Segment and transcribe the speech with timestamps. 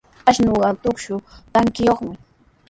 [0.29, 1.15] Ashnuqa trusku
[1.53, 2.13] trakiyuqmi.